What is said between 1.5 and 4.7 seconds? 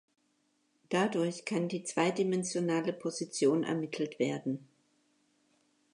die zweidimensionale Position ermittelt werden.